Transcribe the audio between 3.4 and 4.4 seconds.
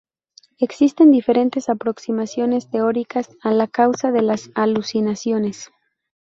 a la causa de